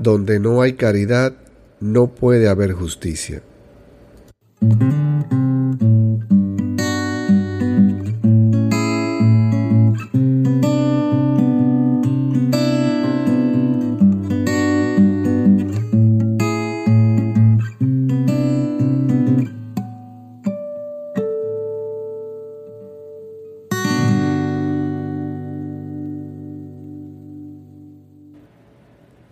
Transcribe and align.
Donde 0.00 0.40
no 0.40 0.62
hay 0.62 0.72
caridad, 0.72 1.34
no 1.78 2.06
puede 2.06 2.48
haber 2.48 2.72
justicia. 2.72 3.42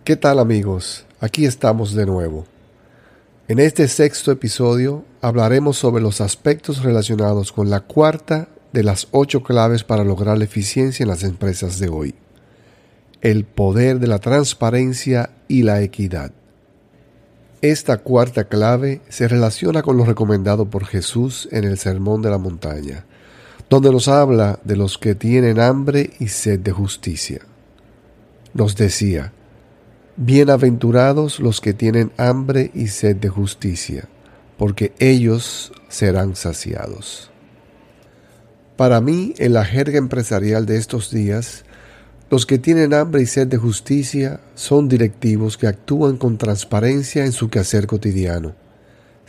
¿Qué 0.09 0.15
tal 0.15 0.39
amigos? 0.39 1.05
Aquí 1.19 1.45
estamos 1.45 1.93
de 1.93 2.07
nuevo. 2.07 2.45
En 3.47 3.59
este 3.59 3.87
sexto 3.87 4.31
episodio 4.31 5.05
hablaremos 5.21 5.77
sobre 5.77 6.01
los 6.01 6.19
aspectos 6.19 6.81
relacionados 6.81 7.51
con 7.51 7.69
la 7.69 7.81
cuarta 7.81 8.47
de 8.73 8.81
las 8.81 9.07
ocho 9.11 9.43
claves 9.43 9.83
para 9.83 10.03
lograr 10.03 10.39
la 10.39 10.45
eficiencia 10.45 11.03
en 11.03 11.09
las 11.09 11.21
empresas 11.21 11.77
de 11.77 11.89
hoy. 11.89 12.15
El 13.21 13.43
poder 13.45 13.99
de 13.99 14.07
la 14.07 14.17
transparencia 14.17 15.29
y 15.47 15.61
la 15.61 15.79
equidad. 15.83 16.31
Esta 17.61 17.97
cuarta 17.97 18.45
clave 18.45 19.01
se 19.09 19.27
relaciona 19.27 19.83
con 19.83 19.95
lo 19.95 20.05
recomendado 20.05 20.71
por 20.71 20.85
Jesús 20.85 21.47
en 21.51 21.65
el 21.65 21.77
Sermón 21.77 22.23
de 22.23 22.31
la 22.31 22.39
Montaña, 22.39 23.05
donde 23.69 23.91
nos 23.91 24.07
habla 24.07 24.57
de 24.63 24.75
los 24.75 24.97
que 24.97 25.13
tienen 25.13 25.59
hambre 25.59 26.13
y 26.19 26.29
sed 26.29 26.61
de 26.61 26.71
justicia. 26.71 27.41
Nos 28.55 28.75
decía, 28.75 29.33
Bienaventurados 30.21 31.39
los 31.39 31.61
que 31.61 31.73
tienen 31.73 32.11
hambre 32.17 32.71
y 32.73 32.87
sed 32.87 33.15
de 33.15 33.29
justicia, 33.29 34.09
porque 34.57 34.91
ellos 34.99 35.71
serán 35.87 36.35
saciados. 36.35 37.31
Para 38.75 38.99
mí, 38.99 39.33
en 39.37 39.53
la 39.53 39.63
jerga 39.63 39.97
empresarial 39.97 40.65
de 40.65 40.75
estos 40.75 41.09
días, 41.09 41.63
los 42.29 42.45
que 42.45 42.57
tienen 42.57 42.93
hambre 42.93 43.21
y 43.21 43.27
sed 43.27 43.47
de 43.47 43.55
justicia 43.55 44.41
son 44.55 44.89
directivos 44.89 45.57
que 45.57 45.67
actúan 45.67 46.17
con 46.17 46.37
transparencia 46.37 47.23
en 47.23 47.31
su 47.31 47.49
quehacer 47.49 47.87
cotidiano 47.87 48.55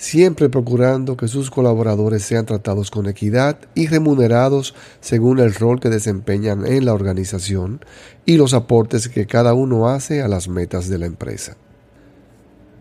siempre 0.00 0.48
procurando 0.48 1.18
que 1.18 1.28
sus 1.28 1.50
colaboradores 1.50 2.22
sean 2.22 2.46
tratados 2.46 2.90
con 2.90 3.06
equidad 3.06 3.58
y 3.74 3.86
remunerados 3.86 4.74
según 5.02 5.40
el 5.40 5.54
rol 5.54 5.78
que 5.78 5.90
desempeñan 5.90 6.66
en 6.66 6.86
la 6.86 6.94
organización 6.94 7.84
y 8.24 8.38
los 8.38 8.54
aportes 8.54 9.10
que 9.10 9.26
cada 9.26 9.52
uno 9.52 9.90
hace 9.90 10.22
a 10.22 10.28
las 10.28 10.48
metas 10.48 10.88
de 10.88 10.96
la 10.96 11.04
empresa. 11.04 11.58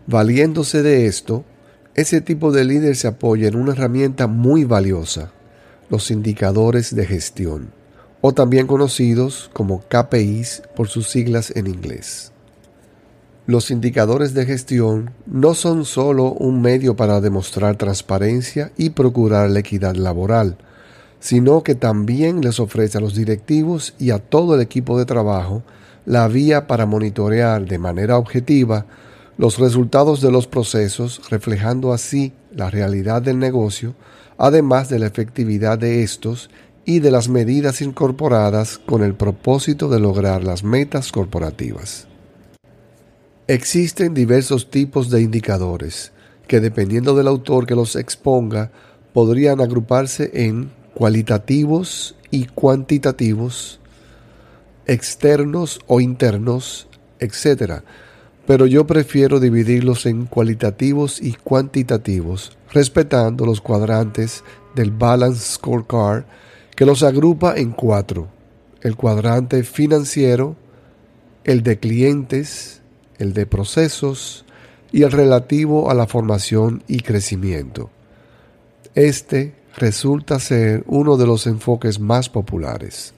Valiéndose 0.06 0.82
de 0.82 1.04
esto, 1.04 1.44
ese 1.94 2.22
tipo 2.22 2.52
de 2.52 2.64
líder 2.64 2.96
se 2.96 3.08
apoya 3.08 3.48
en 3.48 3.56
una 3.56 3.72
herramienta 3.72 4.26
muy 4.26 4.64
valiosa, 4.64 5.30
los 5.90 6.10
indicadores 6.10 6.94
de 6.94 7.04
gestión, 7.04 7.70
o 8.22 8.32
también 8.32 8.66
conocidos 8.66 9.50
como 9.52 9.82
KPIs 9.82 10.62
por 10.74 10.88
sus 10.88 11.10
siglas 11.10 11.52
en 11.54 11.66
inglés. 11.66 12.32
Los 13.50 13.72
indicadores 13.72 14.32
de 14.32 14.46
gestión 14.46 15.10
no 15.26 15.54
son 15.54 15.84
solo 15.84 16.30
un 16.34 16.62
medio 16.62 16.94
para 16.94 17.20
demostrar 17.20 17.74
transparencia 17.74 18.70
y 18.76 18.90
procurar 18.90 19.50
la 19.50 19.58
equidad 19.58 19.96
laboral, 19.96 20.56
sino 21.18 21.64
que 21.64 21.74
también 21.74 22.42
les 22.42 22.60
ofrece 22.60 22.98
a 22.98 23.00
los 23.00 23.16
directivos 23.16 23.94
y 23.98 24.12
a 24.12 24.20
todo 24.20 24.54
el 24.54 24.60
equipo 24.60 24.96
de 24.96 25.04
trabajo 25.04 25.64
la 26.06 26.28
vía 26.28 26.68
para 26.68 26.86
monitorear 26.86 27.66
de 27.66 27.78
manera 27.78 28.18
objetiva 28.18 28.86
los 29.36 29.58
resultados 29.58 30.20
de 30.20 30.30
los 30.30 30.46
procesos, 30.46 31.20
reflejando 31.28 31.92
así 31.92 32.32
la 32.54 32.70
realidad 32.70 33.20
del 33.20 33.40
negocio, 33.40 33.96
además 34.38 34.88
de 34.88 35.00
la 35.00 35.08
efectividad 35.08 35.76
de 35.76 36.04
estos 36.04 36.50
y 36.84 37.00
de 37.00 37.10
las 37.10 37.28
medidas 37.28 37.82
incorporadas 37.82 38.78
con 38.78 39.02
el 39.02 39.14
propósito 39.14 39.88
de 39.88 39.98
lograr 39.98 40.44
las 40.44 40.62
metas 40.62 41.10
corporativas. 41.10 42.06
Existen 43.50 44.14
diversos 44.14 44.70
tipos 44.70 45.10
de 45.10 45.22
indicadores 45.22 46.12
que 46.46 46.60
dependiendo 46.60 47.16
del 47.16 47.26
autor 47.26 47.66
que 47.66 47.74
los 47.74 47.96
exponga 47.96 48.70
podrían 49.12 49.60
agruparse 49.60 50.30
en 50.32 50.70
cualitativos 50.94 52.14
y 52.30 52.44
cuantitativos, 52.44 53.80
externos 54.86 55.80
o 55.88 56.00
internos, 56.00 56.86
etc. 57.18 57.82
Pero 58.46 58.66
yo 58.66 58.86
prefiero 58.86 59.40
dividirlos 59.40 60.06
en 60.06 60.26
cualitativos 60.26 61.20
y 61.20 61.32
cuantitativos, 61.32 62.56
respetando 62.70 63.46
los 63.46 63.60
cuadrantes 63.60 64.44
del 64.76 64.92
Balance 64.92 65.54
Scorecard, 65.54 66.22
que 66.76 66.86
los 66.86 67.02
agrupa 67.02 67.56
en 67.56 67.72
cuatro. 67.72 68.28
El 68.80 68.94
cuadrante 68.94 69.64
financiero, 69.64 70.54
el 71.42 71.64
de 71.64 71.80
clientes, 71.80 72.79
el 73.20 73.34
de 73.34 73.46
procesos 73.46 74.44
y 74.90 75.02
el 75.02 75.12
relativo 75.12 75.90
a 75.90 75.94
la 75.94 76.06
formación 76.06 76.82
y 76.88 77.00
crecimiento. 77.00 77.90
Este 78.94 79.54
resulta 79.76 80.40
ser 80.40 80.82
uno 80.86 81.16
de 81.16 81.26
los 81.26 81.46
enfoques 81.46 82.00
más 82.00 82.28
populares. 82.28 83.14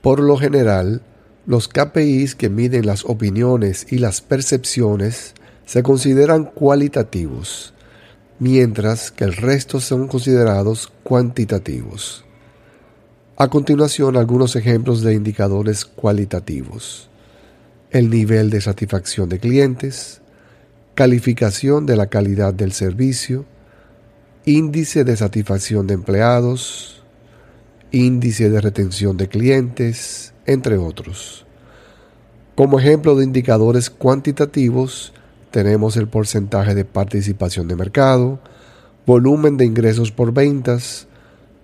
Por 0.00 0.20
lo 0.20 0.36
general, 0.36 1.02
los 1.46 1.68
KPIs 1.68 2.34
que 2.34 2.48
miden 2.48 2.86
las 2.86 3.04
opiniones 3.04 3.86
y 3.90 3.98
las 3.98 4.22
percepciones 4.22 5.34
se 5.66 5.82
consideran 5.82 6.44
cualitativos, 6.44 7.74
mientras 8.38 9.10
que 9.10 9.24
el 9.24 9.34
resto 9.34 9.80
son 9.80 10.08
considerados 10.08 10.90
cuantitativos. 11.02 12.24
A 13.36 13.48
continuación, 13.48 14.16
algunos 14.16 14.56
ejemplos 14.56 15.02
de 15.02 15.14
indicadores 15.14 15.84
cualitativos 15.84 17.10
el 17.94 18.10
nivel 18.10 18.50
de 18.50 18.60
satisfacción 18.60 19.28
de 19.28 19.38
clientes, 19.38 20.20
calificación 20.96 21.86
de 21.86 21.94
la 21.94 22.08
calidad 22.08 22.52
del 22.52 22.72
servicio, 22.72 23.44
índice 24.44 25.04
de 25.04 25.16
satisfacción 25.16 25.86
de 25.86 25.94
empleados, 25.94 27.04
índice 27.92 28.50
de 28.50 28.60
retención 28.60 29.16
de 29.16 29.28
clientes, 29.28 30.34
entre 30.44 30.76
otros. 30.76 31.46
Como 32.56 32.80
ejemplo 32.80 33.14
de 33.14 33.22
indicadores 33.22 33.90
cuantitativos, 33.90 35.12
tenemos 35.52 35.96
el 35.96 36.08
porcentaje 36.08 36.74
de 36.74 36.84
participación 36.84 37.68
de 37.68 37.76
mercado, 37.76 38.40
volumen 39.06 39.56
de 39.56 39.66
ingresos 39.66 40.10
por 40.10 40.32
ventas, 40.32 41.06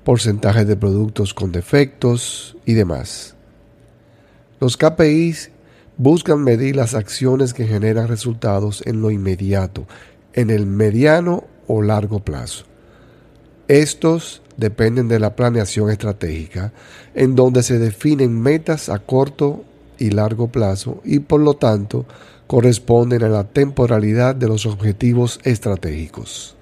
porcentaje 0.04 0.64
de 0.64 0.76
productos 0.76 1.34
con 1.34 1.50
defectos 1.50 2.56
y 2.64 2.74
demás. 2.74 3.34
Los 4.60 4.76
KPIs 4.76 5.50
buscan 5.96 6.42
medir 6.42 6.76
las 6.76 6.94
acciones 6.94 7.54
que 7.54 7.66
generan 7.66 8.08
resultados 8.08 8.82
en 8.86 9.02
lo 9.02 9.10
inmediato, 9.10 9.86
en 10.32 10.50
el 10.50 10.66
mediano 10.66 11.44
o 11.66 11.82
largo 11.82 12.20
plazo. 12.20 12.64
Estos 13.68 14.42
dependen 14.56 15.08
de 15.08 15.20
la 15.20 15.36
planeación 15.36 15.90
estratégica, 15.90 16.72
en 17.14 17.36
donde 17.36 17.62
se 17.62 17.78
definen 17.78 18.40
metas 18.40 18.88
a 18.88 18.98
corto 18.98 19.64
y 19.98 20.10
largo 20.10 20.48
plazo 20.48 21.00
y 21.04 21.20
por 21.20 21.40
lo 21.40 21.54
tanto 21.54 22.06
corresponden 22.46 23.22
a 23.22 23.28
la 23.28 23.44
temporalidad 23.44 24.34
de 24.34 24.48
los 24.48 24.66
objetivos 24.66 25.38
estratégicos. 25.44 26.56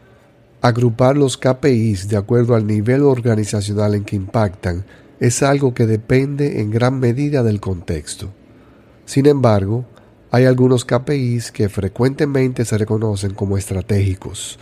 Agrupar 0.60 1.16
los 1.16 1.38
KPIs 1.38 2.08
de 2.08 2.16
acuerdo 2.16 2.54
al 2.54 2.66
nivel 2.66 3.02
organizacional 3.02 3.94
en 3.94 4.04
que 4.04 4.16
impactan 4.16 4.84
es 5.20 5.42
algo 5.42 5.72
que 5.72 5.86
depende 5.86 6.60
en 6.60 6.70
gran 6.70 6.98
medida 7.00 7.42
del 7.42 7.60
contexto. 7.60 8.28
Sin 9.08 9.24
embargo, 9.24 9.86
hay 10.30 10.44
algunos 10.44 10.84
KPIs 10.84 11.50
que 11.50 11.70
frecuentemente 11.70 12.66
se 12.66 12.76
reconocen 12.76 13.32
como 13.32 13.56
estratégicos, 13.56 14.58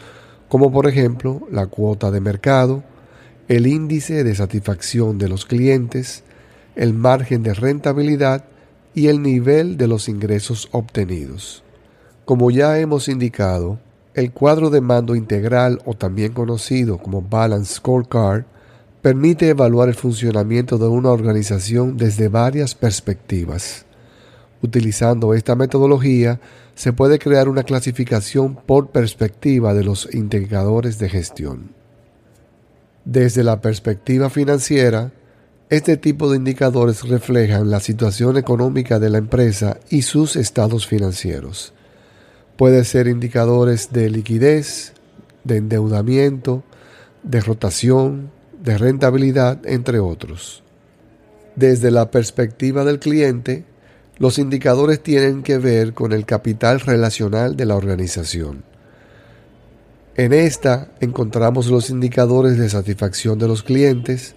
como 0.48 0.70
por 0.70 0.86
ejemplo 0.86 1.48
la 1.50 1.66
cuota 1.66 2.12
de 2.12 2.20
mercado, 2.20 2.84
el 3.48 3.66
índice 3.66 4.22
de 4.22 4.36
satisfacción 4.36 5.18
de 5.18 5.28
los 5.28 5.46
clientes, 5.46 6.22
el 6.76 6.94
margen 6.94 7.42
de 7.42 7.54
rentabilidad 7.54 8.44
y 8.94 9.08
el 9.08 9.20
nivel 9.20 9.76
de 9.76 9.88
los 9.88 10.08
ingresos 10.08 10.68
obtenidos. 10.70 11.64
Como 12.24 12.52
ya 12.52 12.78
hemos 12.78 13.08
indicado, 13.08 13.80
el 14.14 14.30
cuadro 14.30 14.70
de 14.70 14.80
mando 14.80 15.16
integral 15.16 15.80
o 15.86 15.94
también 15.94 16.34
conocido 16.34 16.98
como 16.98 17.20
Balance 17.20 17.74
Scorecard 17.74 18.44
permite 19.02 19.48
evaluar 19.48 19.88
el 19.88 19.96
funcionamiento 19.96 20.78
de 20.78 20.86
una 20.86 21.10
organización 21.10 21.96
desde 21.96 22.28
varias 22.28 22.76
perspectivas. 22.76 23.85
Utilizando 24.66 25.32
esta 25.32 25.54
metodología, 25.54 26.40
se 26.74 26.92
puede 26.92 27.20
crear 27.20 27.48
una 27.48 27.62
clasificación 27.62 28.56
por 28.56 28.90
perspectiva 28.90 29.74
de 29.74 29.84
los 29.84 30.12
indicadores 30.12 30.98
de 30.98 31.08
gestión. 31.08 31.70
Desde 33.04 33.44
la 33.44 33.60
perspectiva 33.60 34.28
financiera, 34.28 35.12
Este 35.68 35.96
tipo 35.96 36.30
de 36.30 36.36
indicadores 36.36 37.02
reflejan 37.08 37.70
la 37.70 37.80
situación 37.80 38.36
económica 38.36 39.00
de 39.00 39.10
la 39.10 39.18
empresa 39.18 39.78
y 39.90 40.02
sus 40.02 40.36
estados 40.36 40.86
financieros. 40.86 41.72
Puede 42.56 42.84
ser 42.84 43.08
indicadores 43.08 43.90
de 43.90 44.08
liquidez, 44.08 44.92
de 45.42 45.56
endeudamiento, 45.56 46.62
de 47.24 47.40
rotación, 47.40 48.30
de 48.62 48.78
rentabilidad, 48.78 49.58
entre 49.66 49.98
otros. 49.98 50.62
Desde 51.56 51.90
la 51.90 52.12
perspectiva 52.12 52.84
del 52.84 53.00
cliente, 53.00 53.64
los 54.18 54.38
indicadores 54.38 55.02
tienen 55.02 55.42
que 55.42 55.58
ver 55.58 55.92
con 55.92 56.12
el 56.12 56.24
capital 56.24 56.80
relacional 56.80 57.56
de 57.56 57.66
la 57.66 57.76
organización. 57.76 58.64
En 60.16 60.32
esta 60.32 60.88
encontramos 61.00 61.66
los 61.66 61.90
indicadores 61.90 62.56
de 62.56 62.70
satisfacción 62.70 63.38
de 63.38 63.48
los 63.48 63.62
clientes, 63.62 64.34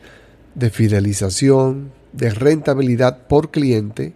de 0.55 0.69
fidelización, 0.69 1.91
de 2.11 2.31
rentabilidad 2.31 3.27
por 3.27 3.51
cliente 3.51 4.13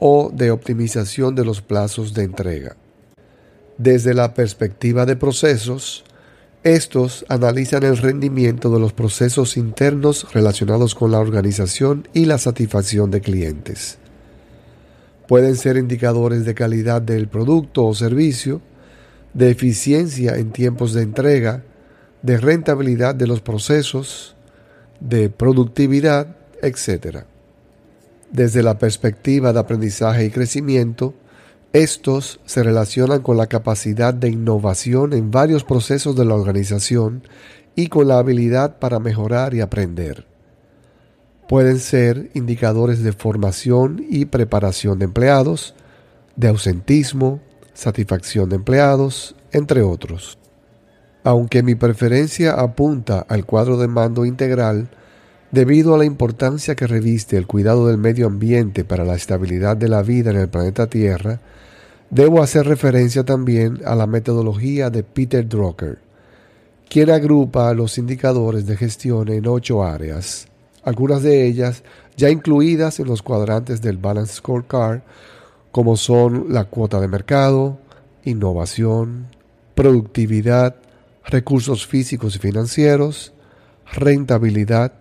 o 0.00 0.32
de 0.34 0.50
optimización 0.50 1.36
de 1.36 1.44
los 1.44 1.62
plazos 1.62 2.14
de 2.14 2.24
entrega. 2.24 2.76
Desde 3.78 4.14
la 4.14 4.34
perspectiva 4.34 5.06
de 5.06 5.14
procesos, 5.14 6.04
estos 6.64 7.24
analizan 7.28 7.84
el 7.84 7.98
rendimiento 7.98 8.70
de 8.70 8.80
los 8.80 8.92
procesos 8.92 9.56
internos 9.56 10.32
relacionados 10.32 10.96
con 10.96 11.12
la 11.12 11.20
organización 11.20 12.08
y 12.12 12.24
la 12.24 12.38
satisfacción 12.38 13.12
de 13.12 13.20
clientes. 13.20 13.98
Pueden 15.32 15.56
ser 15.56 15.78
indicadores 15.78 16.44
de 16.44 16.52
calidad 16.52 17.00
del 17.00 17.26
producto 17.26 17.86
o 17.86 17.94
servicio, 17.94 18.60
de 19.32 19.50
eficiencia 19.50 20.36
en 20.36 20.52
tiempos 20.52 20.92
de 20.92 21.00
entrega, 21.00 21.62
de 22.20 22.36
rentabilidad 22.36 23.14
de 23.14 23.26
los 23.26 23.40
procesos, 23.40 24.36
de 25.00 25.30
productividad, 25.30 26.36
etc. 26.60 27.20
Desde 28.30 28.62
la 28.62 28.76
perspectiva 28.76 29.54
de 29.54 29.60
aprendizaje 29.60 30.26
y 30.26 30.30
crecimiento, 30.30 31.14
estos 31.72 32.38
se 32.44 32.62
relacionan 32.62 33.22
con 33.22 33.38
la 33.38 33.46
capacidad 33.46 34.12
de 34.12 34.28
innovación 34.28 35.14
en 35.14 35.30
varios 35.30 35.64
procesos 35.64 36.14
de 36.14 36.26
la 36.26 36.34
organización 36.34 37.22
y 37.74 37.86
con 37.86 38.06
la 38.06 38.18
habilidad 38.18 38.78
para 38.78 38.98
mejorar 38.98 39.54
y 39.54 39.62
aprender. 39.62 40.26
Pueden 41.52 41.80
ser 41.80 42.30
indicadores 42.32 43.02
de 43.02 43.12
formación 43.12 44.02
y 44.08 44.24
preparación 44.24 44.98
de 44.98 45.04
empleados, 45.04 45.74
de 46.34 46.48
ausentismo, 46.48 47.42
satisfacción 47.74 48.48
de 48.48 48.56
empleados, 48.56 49.36
entre 49.52 49.82
otros. 49.82 50.38
Aunque 51.24 51.62
mi 51.62 51.74
preferencia 51.74 52.54
apunta 52.54 53.26
al 53.28 53.44
cuadro 53.44 53.76
de 53.76 53.86
mando 53.86 54.24
integral, 54.24 54.88
debido 55.50 55.94
a 55.94 55.98
la 55.98 56.06
importancia 56.06 56.74
que 56.74 56.86
reviste 56.86 57.36
el 57.36 57.46
cuidado 57.46 57.86
del 57.86 57.98
medio 57.98 58.28
ambiente 58.28 58.82
para 58.82 59.04
la 59.04 59.16
estabilidad 59.16 59.76
de 59.76 59.88
la 59.88 60.02
vida 60.02 60.30
en 60.30 60.38
el 60.38 60.48
planeta 60.48 60.86
Tierra, 60.86 61.38
debo 62.08 62.42
hacer 62.42 62.64
referencia 62.64 63.24
también 63.24 63.78
a 63.84 63.94
la 63.94 64.06
metodología 64.06 64.88
de 64.88 65.02
Peter 65.02 65.46
Drucker, 65.46 65.98
quien 66.88 67.10
agrupa 67.10 67.74
los 67.74 67.98
indicadores 67.98 68.64
de 68.64 68.78
gestión 68.78 69.28
en 69.28 69.46
ocho 69.46 69.84
áreas, 69.84 70.48
algunas 70.84 71.22
de 71.22 71.46
ellas 71.46 71.82
ya 72.16 72.30
incluidas 72.30 73.00
en 73.00 73.06
los 73.06 73.22
cuadrantes 73.22 73.82
del 73.82 73.98
Balance 73.98 74.34
Scorecard, 74.34 75.00
como 75.70 75.96
son 75.96 76.46
la 76.52 76.64
cuota 76.64 77.00
de 77.00 77.08
mercado, 77.08 77.78
innovación, 78.24 79.28
productividad, 79.74 80.76
recursos 81.24 81.86
físicos 81.86 82.36
y 82.36 82.38
financieros, 82.38 83.32
rentabilidad, 83.92 84.92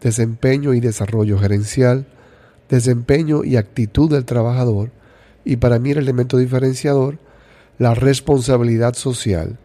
desempeño 0.00 0.74
y 0.74 0.80
desarrollo 0.80 1.38
gerencial, 1.38 2.06
desempeño 2.68 3.44
y 3.44 3.56
actitud 3.56 4.10
del 4.10 4.24
trabajador, 4.24 4.90
y 5.44 5.56
para 5.56 5.78
mí 5.78 5.92
el 5.92 5.98
elemento 5.98 6.38
diferenciador, 6.38 7.18
la 7.78 7.94
responsabilidad 7.94 8.94
social, 8.94 9.58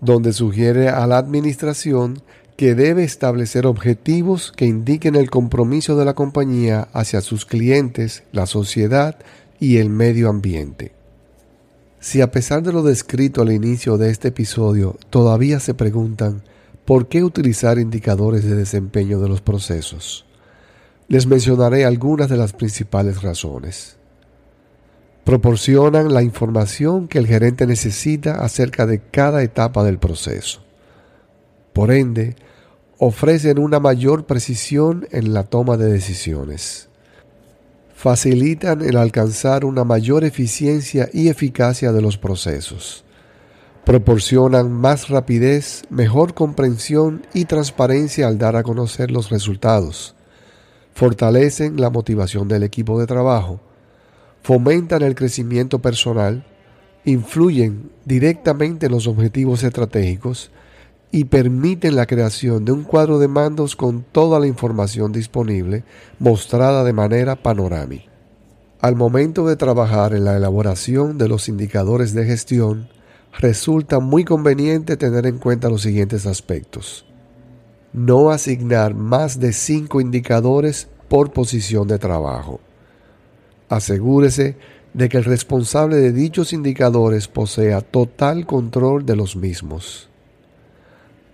donde 0.00 0.32
sugiere 0.32 0.88
a 0.88 1.06
la 1.06 1.18
administración 1.18 2.22
que 2.56 2.74
debe 2.74 3.04
establecer 3.04 3.66
objetivos 3.66 4.50
que 4.50 4.64
indiquen 4.64 5.14
el 5.14 5.30
compromiso 5.30 5.96
de 5.96 6.06
la 6.06 6.14
compañía 6.14 6.88
hacia 6.92 7.20
sus 7.20 7.44
clientes, 7.44 8.22
la 8.32 8.46
sociedad 8.46 9.18
y 9.60 9.76
el 9.76 9.90
medio 9.90 10.30
ambiente. 10.30 10.92
Si 12.00 12.20
a 12.20 12.30
pesar 12.30 12.62
de 12.62 12.72
lo 12.72 12.82
descrito 12.82 13.42
al 13.42 13.52
inicio 13.52 13.98
de 13.98 14.10
este 14.10 14.28
episodio 14.28 14.96
todavía 15.10 15.60
se 15.60 15.74
preguntan 15.74 16.42
por 16.84 17.08
qué 17.08 17.24
utilizar 17.24 17.78
indicadores 17.78 18.44
de 18.44 18.54
desempeño 18.54 19.20
de 19.20 19.28
los 19.28 19.40
procesos, 19.40 20.24
les 21.08 21.26
mencionaré 21.26 21.84
algunas 21.84 22.28
de 22.28 22.36
las 22.36 22.52
principales 22.52 23.22
razones. 23.22 23.96
Proporcionan 25.24 26.14
la 26.14 26.22
información 26.22 27.08
que 27.08 27.18
el 27.18 27.26
gerente 27.26 27.66
necesita 27.66 28.44
acerca 28.44 28.86
de 28.86 29.00
cada 29.00 29.42
etapa 29.42 29.82
del 29.82 29.98
proceso. 29.98 30.65
Por 31.76 31.92
ende, 31.92 32.34
ofrecen 32.98 33.60
una 33.60 33.78
mayor 33.78 34.26
precisión 34.26 35.06
en 35.12 35.32
la 35.32 35.44
toma 35.44 35.76
de 35.76 35.92
decisiones 35.92 36.88
facilitan 37.96 38.82
el 38.82 38.98
alcanzar 38.98 39.64
una 39.64 39.82
mayor 39.82 40.22
eficiencia 40.22 41.08
y 41.14 41.28
eficacia 41.28 41.92
de 41.92 42.02
los 42.02 42.18
procesos. 42.18 43.04
Proporcionan 43.84 44.70
más 44.70 45.08
rapidez, 45.08 45.82
mejor 45.88 46.34
comprensión 46.34 47.26
y 47.32 47.46
transparencia 47.46 48.28
al 48.28 48.36
dar 48.36 48.54
a 48.54 48.62
conocer 48.62 49.10
los 49.10 49.30
resultados. 49.30 50.14
Fortalecen 50.92 51.80
la 51.80 51.88
motivación 51.88 52.48
del 52.48 52.64
equipo 52.64 53.00
de 53.00 53.06
trabajo. 53.06 53.60
Fomentan 54.42 55.02
el 55.02 55.14
crecimiento 55.14 55.80
personal. 55.80 56.44
Influyen 57.06 57.90
directamente 58.04 58.86
en 58.86 58.92
los 58.92 59.06
objetivos 59.06 59.62
estratégicos 59.62 60.50
y 61.10 61.24
permiten 61.24 61.96
la 61.96 62.06
creación 62.06 62.64
de 62.64 62.72
un 62.72 62.82
cuadro 62.82 63.18
de 63.18 63.28
mandos 63.28 63.76
con 63.76 64.02
toda 64.02 64.40
la 64.40 64.46
información 64.46 65.12
disponible 65.12 65.84
mostrada 66.18 66.84
de 66.84 66.92
manera 66.92 67.36
panorámica. 67.36 68.10
Al 68.80 68.96
momento 68.96 69.46
de 69.46 69.56
trabajar 69.56 70.14
en 70.14 70.24
la 70.24 70.36
elaboración 70.36 71.16
de 71.16 71.28
los 71.28 71.48
indicadores 71.48 72.12
de 72.12 72.26
gestión, 72.26 72.88
resulta 73.38 74.00
muy 74.00 74.24
conveniente 74.24 74.96
tener 74.96 75.26
en 75.26 75.38
cuenta 75.38 75.70
los 75.70 75.82
siguientes 75.82 76.26
aspectos. 76.26 77.06
No 77.92 78.30
asignar 78.30 78.94
más 78.94 79.40
de 79.40 79.52
cinco 79.52 80.00
indicadores 80.00 80.88
por 81.08 81.32
posición 81.32 81.88
de 81.88 81.98
trabajo. 81.98 82.60
Asegúrese 83.68 84.56
de 84.92 85.08
que 85.08 85.16
el 85.16 85.24
responsable 85.24 85.96
de 85.96 86.12
dichos 86.12 86.52
indicadores 86.52 87.28
posea 87.28 87.80
total 87.80 88.46
control 88.46 89.06
de 89.06 89.16
los 89.16 89.36
mismos. 89.36 90.10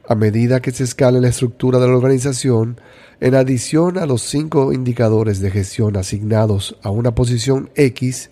A 0.08 0.16
medida 0.16 0.60
que 0.60 0.72
se 0.72 0.82
escala 0.84 1.20
la 1.20 1.28
estructura 1.28 1.78
de 1.78 1.86
la 1.86 1.96
organización, 1.96 2.80
en 3.20 3.36
adición 3.36 3.98
a 3.98 4.06
los 4.06 4.22
cinco 4.22 4.72
indicadores 4.72 5.38
de 5.40 5.50
gestión 5.50 5.96
asignados 5.96 6.76
a 6.82 6.90
una 6.90 7.14
posición 7.14 7.70
X, 7.76 8.30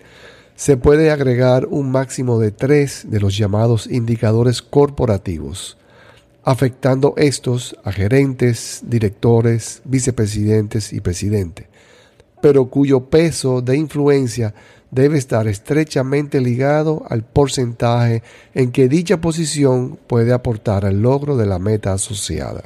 se 0.55 0.75
puede 0.75 1.11
agregar 1.11 1.67
un 1.67 1.89
máximo 1.89 2.39
de 2.39 2.51
tres 2.51 3.05
de 3.09 3.21
los 3.21 3.37
llamados 3.37 3.87
indicadores 3.87 4.61
corporativos, 4.61 5.77
afectando 6.43 7.13
estos 7.15 7.77
a 7.85 7.91
gerentes, 7.93 8.81
directores, 8.85 9.81
vicepresidentes 9.85 10.91
y 10.91 10.99
presidente, 10.99 11.69
pero 12.41 12.65
cuyo 12.65 13.05
peso 13.05 13.61
de 13.61 13.77
influencia 13.77 14.53
debe 14.91 15.17
estar 15.17 15.47
estrechamente 15.47 16.41
ligado 16.41 17.03
al 17.09 17.23
porcentaje 17.23 18.21
en 18.53 18.71
que 18.71 18.89
dicha 18.89 19.21
posición 19.21 19.97
puede 20.07 20.33
aportar 20.33 20.85
al 20.85 21.01
logro 21.01 21.37
de 21.37 21.47
la 21.47 21.59
meta 21.59 21.93
asociada. 21.93 22.63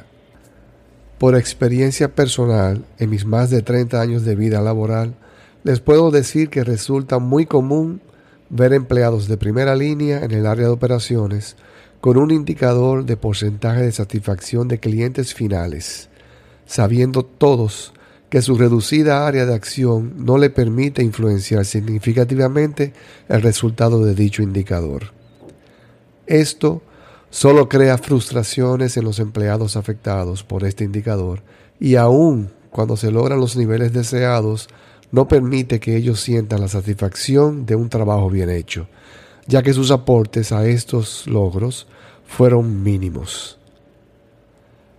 Por 1.18 1.36
experiencia 1.36 2.14
personal, 2.14 2.84
en 2.98 3.10
mis 3.10 3.24
más 3.24 3.48
de 3.48 3.62
30 3.62 4.00
años 4.00 4.24
de 4.24 4.34
vida 4.34 4.60
laboral, 4.60 5.14
les 5.62 5.80
puedo 5.80 6.10
decir 6.10 6.50
que 6.50 6.62
resulta 6.62 7.18
muy 7.18 7.46
común 7.46 8.00
ver 8.50 8.72
empleados 8.72 9.26
de 9.28 9.36
primera 9.36 9.74
línea 9.74 10.22
en 10.22 10.32
el 10.32 10.46
área 10.46 10.66
de 10.66 10.72
operaciones 10.72 11.56
con 12.00 12.18
un 12.18 12.30
indicador 12.30 13.04
de 13.04 13.16
porcentaje 13.16 13.82
de 13.82 13.92
satisfacción 13.92 14.68
de 14.68 14.78
clientes 14.78 15.34
finales, 15.34 16.08
sabiendo 16.66 17.24
todos 17.24 17.94
que 18.28 18.42
su 18.42 18.56
reducida 18.56 19.26
área 19.26 19.46
de 19.46 19.54
acción 19.54 20.14
no 20.16 20.38
le 20.38 20.50
permite 20.50 21.02
influenciar 21.02 21.64
significativamente 21.64 22.92
el 23.28 23.42
resultado 23.42 24.04
de 24.04 24.14
dicho 24.14 24.42
indicador. 24.42 25.12
Esto 26.26 26.82
solo 27.30 27.68
crea 27.68 27.98
frustraciones 27.98 28.96
en 28.96 29.04
los 29.04 29.18
empleados 29.18 29.76
afectados 29.76 30.42
por 30.42 30.64
este 30.64 30.84
indicador 30.84 31.42
y 31.78 31.96
aun 31.96 32.50
cuando 32.76 32.98
se 32.98 33.10
logran 33.10 33.40
los 33.40 33.56
niveles 33.56 33.94
deseados, 33.94 34.68
no 35.10 35.28
permite 35.28 35.80
que 35.80 35.96
ellos 35.96 36.20
sientan 36.20 36.60
la 36.60 36.68
satisfacción 36.68 37.64
de 37.64 37.74
un 37.74 37.88
trabajo 37.88 38.28
bien 38.28 38.50
hecho, 38.50 38.86
ya 39.46 39.62
que 39.62 39.72
sus 39.72 39.90
aportes 39.90 40.52
a 40.52 40.66
estos 40.66 41.26
logros 41.26 41.86
fueron 42.26 42.82
mínimos. 42.82 43.58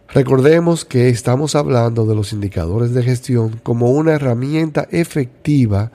Recordemos 0.10 0.86
que 0.86 1.10
estamos 1.10 1.56
hablando 1.56 2.06
de 2.06 2.16
los 2.16 2.32
indicadores 2.32 2.94
de 2.94 3.04
gestión 3.04 3.60
como 3.62 3.92
una 3.92 4.14
herramienta 4.14 4.88
efectiva 4.90 5.92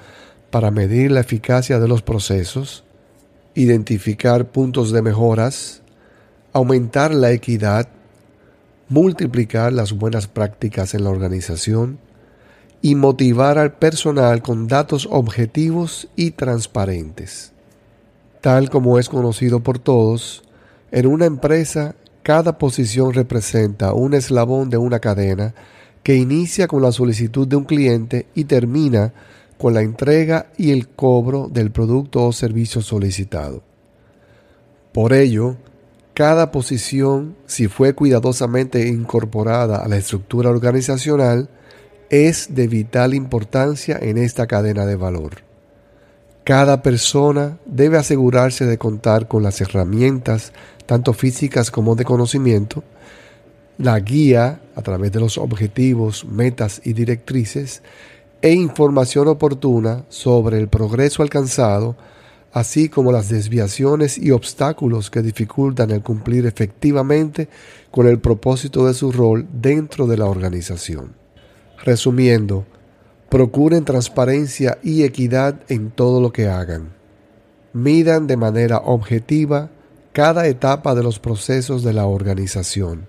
para 0.50 0.70
medir 0.70 1.10
la 1.10 1.20
eficacia 1.20 1.80
de 1.80 1.88
los 1.88 2.02
procesos, 2.02 2.84
identificar 3.54 4.50
puntos 4.50 4.92
de 4.92 5.00
mejoras, 5.00 5.80
aumentar 6.52 7.14
la 7.14 7.32
equidad, 7.32 7.88
multiplicar 8.90 9.72
las 9.72 9.94
buenas 9.94 10.26
prácticas 10.26 10.92
en 10.92 11.04
la 11.04 11.10
organización 11.10 11.98
y 12.82 12.96
motivar 12.96 13.56
al 13.56 13.72
personal 13.72 14.42
con 14.42 14.68
datos 14.68 15.08
objetivos 15.10 16.08
y 16.16 16.32
transparentes. 16.32 17.52
Tal 18.42 18.68
como 18.68 18.98
es 18.98 19.08
conocido 19.08 19.60
por 19.60 19.78
todos, 19.78 20.42
en 20.90 21.06
una 21.06 21.24
empresa 21.24 21.94
cada 22.22 22.58
posición 22.58 23.12
representa 23.12 23.94
un 23.94 24.14
eslabón 24.14 24.70
de 24.70 24.76
una 24.76 25.00
cadena 25.00 25.54
que 26.02 26.16
inicia 26.16 26.68
con 26.68 26.82
la 26.82 26.92
solicitud 26.92 27.46
de 27.46 27.56
un 27.56 27.64
cliente 27.64 28.26
y 28.34 28.44
termina 28.44 29.12
con 29.58 29.74
la 29.74 29.82
entrega 29.82 30.46
y 30.56 30.72
el 30.72 30.88
cobro 30.88 31.48
del 31.52 31.70
producto 31.70 32.24
o 32.24 32.32
servicio 32.32 32.80
solicitado. 32.82 33.62
Por 34.92 35.12
ello, 35.12 35.56
cada 36.14 36.50
posición, 36.50 37.36
si 37.46 37.68
fue 37.68 37.94
cuidadosamente 37.94 38.86
incorporada 38.88 39.78
a 39.78 39.88
la 39.88 39.96
estructura 39.96 40.50
organizacional, 40.50 41.48
es 42.10 42.54
de 42.54 42.68
vital 42.68 43.14
importancia 43.14 43.98
en 44.00 44.18
esta 44.18 44.46
cadena 44.46 44.84
de 44.84 44.96
valor. 44.96 45.36
Cada 46.44 46.82
persona 46.82 47.58
debe 47.64 47.98
asegurarse 47.98 48.66
de 48.66 48.76
contar 48.76 49.28
con 49.28 49.44
las 49.44 49.60
herramientas 49.60 50.52
tanto 50.86 51.12
físicas 51.12 51.70
como 51.70 51.94
de 51.94 52.04
conocimiento, 52.04 52.82
la 53.78 53.98
guía 54.00 54.60
a 54.74 54.82
través 54.82 55.12
de 55.12 55.20
los 55.20 55.38
objetivos, 55.38 56.24
metas 56.24 56.80
y 56.84 56.92
directrices, 56.92 57.82
e 58.40 58.52
información 58.52 59.28
oportuna 59.28 60.04
sobre 60.08 60.58
el 60.58 60.68
progreso 60.68 61.22
alcanzado, 61.22 61.96
así 62.52 62.88
como 62.88 63.12
las 63.12 63.28
desviaciones 63.28 64.18
y 64.18 64.30
obstáculos 64.30 65.10
que 65.10 65.22
dificultan 65.22 65.90
el 65.90 66.02
cumplir 66.02 66.46
efectivamente 66.46 67.48
con 67.90 68.06
el 68.06 68.18
propósito 68.18 68.86
de 68.86 68.94
su 68.94 69.12
rol 69.12 69.46
dentro 69.52 70.06
de 70.06 70.16
la 70.18 70.26
organización. 70.26 71.14
Resumiendo, 71.84 72.66
procuren 73.28 73.84
transparencia 73.84 74.78
y 74.82 75.04
equidad 75.04 75.60
en 75.68 75.90
todo 75.90 76.20
lo 76.20 76.32
que 76.32 76.48
hagan. 76.48 76.92
Midan 77.72 78.26
de 78.26 78.36
manera 78.36 78.78
objetiva 78.78 79.70
cada 80.12 80.46
etapa 80.46 80.94
de 80.94 81.02
los 81.02 81.18
procesos 81.18 81.82
de 81.82 81.94
la 81.94 82.06
organización. 82.06 83.06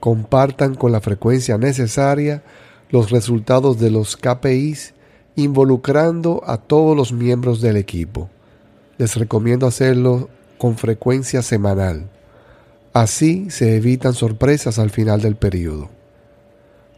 Compartan 0.00 0.74
con 0.74 0.92
la 0.92 1.00
frecuencia 1.00 1.58
necesaria 1.58 2.42
los 2.90 3.10
resultados 3.10 3.78
de 3.78 3.90
los 3.90 4.16
KPIs 4.16 4.94
involucrando 5.36 6.42
a 6.46 6.56
todos 6.56 6.96
los 6.96 7.12
miembros 7.12 7.60
del 7.60 7.76
equipo. 7.76 8.30
Les 8.96 9.16
recomiendo 9.16 9.66
hacerlo 9.66 10.30
con 10.56 10.78
frecuencia 10.78 11.42
semanal. 11.42 12.08
Así 12.94 13.50
se 13.50 13.76
evitan 13.76 14.14
sorpresas 14.14 14.78
al 14.78 14.88
final 14.88 15.20
del 15.20 15.36
periodo. 15.36 15.90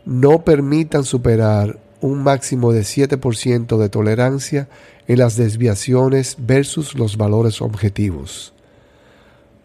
No 0.05 0.45
permitan 0.45 1.03
superar 1.03 1.81
un 2.01 2.23
máximo 2.23 2.73
de 2.73 2.83
7% 2.83 3.77
de 3.79 3.89
tolerancia 3.89 4.69
en 5.09 5.19
las 5.19 5.37
desviaciones 5.37 6.37
versus 6.39 6.95
los 6.95 7.17
valores 7.17 7.61
objetivos 7.61 8.55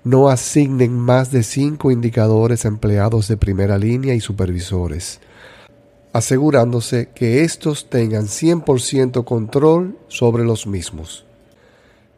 no 0.04 0.28
asignen 0.30 0.98
más 0.98 1.32
de 1.32 1.44
cinco 1.44 1.92
indicadores 1.92 2.66
a 2.66 2.68
empleados 2.68 3.28
de 3.28 3.38
primera 3.38 3.78
línea 3.78 4.14
y 4.14 4.20
supervisores, 4.20 5.22
asegurándose 6.12 7.10
que 7.16 7.44
estos 7.44 7.90
tengan 7.90 8.26
100% 8.26 9.24
control 9.24 9.98
sobre 10.10 10.44
los 10.44 10.68
mismos. 10.68 11.26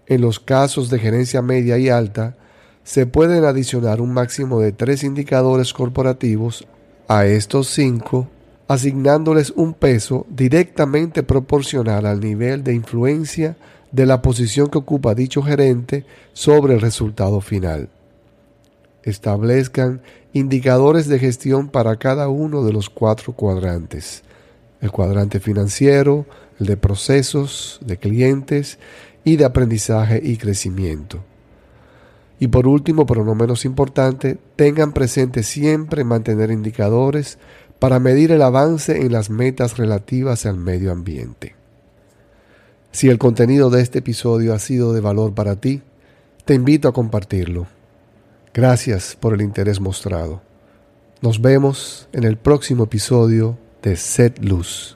En 0.08 0.22
los 0.22 0.39
casos 0.39 0.89
de 0.89 1.00
gerencia 1.00 1.42
media 1.42 1.77
y 1.77 1.89
alta, 1.89 2.36
se 2.84 3.08
pueden 3.08 3.46
adicionar 3.46 4.01
un 4.01 4.13
máximo 4.13 4.60
de 4.60 4.72
tres 4.72 5.04
indicadores 5.04 5.74
corporativos 5.74 6.68
a 7.08 7.25
estos 7.25 7.68
cinco, 7.68 8.27
asignándoles 8.68 9.51
un 9.56 9.74
peso 9.74 10.25
directamente 10.30 11.24
proporcional 11.24 12.06
al 12.06 12.20
nivel 12.20 12.63
de 12.63 12.74
influencia 12.74 13.58
de 13.96 14.06
la 14.06 14.22
posición 14.22 14.68
que 14.68 14.78
ocupa 14.78 15.16
dicho 15.16 15.42
gerente 15.42 16.06
sobre 16.34 16.74
el 16.74 16.82
resultado 16.82 17.40
final. 17.40 17.88
Establezcan 19.04 20.02
indicadores 20.34 21.08
de 21.08 21.18
gestión 21.18 21.70
para 21.70 21.96
cada 21.96 22.28
uno 22.28 22.66
de 22.66 22.74
los 22.74 22.90
cuatro 22.90 23.32
cuadrantes. 23.32 24.24
El 24.82 24.92
cuadrante 24.92 25.40
financiero, 25.40 26.25
el 26.60 26.66
de 26.66 26.75
procesos, 26.75 27.80
de 27.86 27.96
clientes 27.96 28.80
y 29.24 29.38
de 29.38 29.46
aprendizaje 29.46 30.20
y 30.22 30.36
crecimiento. 30.36 31.24
Y 32.38 32.50
por 32.50 32.68
último, 32.68 33.06
pero 33.06 33.24
no 33.24 33.34
menos 33.34 33.64
importante, 33.64 34.38
tengan 34.58 34.92
presente 34.92 35.42
siempre 35.42 36.04
mantener 36.04 36.52
indicadores 36.52 37.38
para 37.80 38.02
medir 38.02 38.34
el 38.34 38.42
avance 38.42 39.04
en 39.04 39.14
las 39.14 39.30
metas 39.30 39.78
relativas 39.78 40.46
al 40.46 40.58
medio 40.58 40.92
ambiente. 40.92 41.56
Si 42.96 43.10
el 43.10 43.18
contenido 43.18 43.70
de 43.70 43.82
este 43.82 44.00
episodio 44.00 44.54
ha 44.54 44.60
sido 44.60 44.94
de 44.94 45.02
valor 45.02 45.34
para 45.34 45.58
ti, 45.58 45.82
te 46.46 46.54
invito 46.54 46.88
a 46.88 46.94
compartirlo. 46.94 47.68
Gracias 48.54 49.18
por 49.20 49.34
el 49.34 49.42
interés 49.42 49.82
mostrado. 49.82 50.42
Nos 51.20 51.42
vemos 51.42 52.08
en 52.14 52.24
el 52.24 52.38
próximo 52.38 52.86
episodio 52.86 53.58
de 53.82 53.98
Set 53.98 54.42
Luz. 54.42 54.96